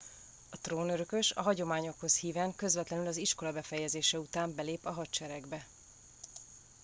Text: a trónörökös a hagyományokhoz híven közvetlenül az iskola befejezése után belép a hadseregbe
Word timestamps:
a 0.49 0.57
trónörökös 0.57 1.31
a 1.31 1.41
hagyományokhoz 1.41 2.15
híven 2.17 2.55
közvetlenül 2.55 3.07
az 3.07 3.17
iskola 3.17 3.51
befejezése 3.51 4.19
után 4.19 4.55
belép 4.55 4.85
a 4.85 4.91
hadseregbe 4.91 5.67